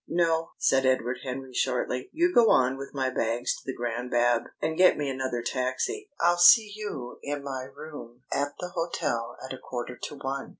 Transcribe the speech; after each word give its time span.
"No," 0.07 0.53
said 0.57 0.83
Edward 0.83 1.17
Henry 1.23 1.53
shortly. 1.53 2.09
"You 2.11 2.33
go 2.33 2.49
on 2.49 2.75
with 2.75 2.91
my 2.91 3.11
bags 3.11 3.53
to 3.55 3.61
the 3.63 3.75
Grand 3.75 4.09
Bab, 4.09 4.45
and 4.59 4.75
get 4.75 4.97
me 4.97 5.11
another 5.11 5.43
taxi. 5.43 6.09
I'll 6.19 6.39
see 6.39 6.73
you 6.75 7.19
in 7.21 7.43
my 7.43 7.65
room 7.65 8.23
at 8.33 8.53
the 8.59 8.69
hotel 8.69 9.37
at 9.45 9.53
a 9.53 9.59
quarter 9.59 9.95
to 9.95 10.15
one. 10.15 10.49